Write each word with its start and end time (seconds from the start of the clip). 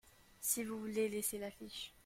Si 0.39 0.63
vous 0.63 0.79
voulez 0.79 1.09
laisser 1.09 1.37
la 1.37 1.51
fiche. 1.51 1.93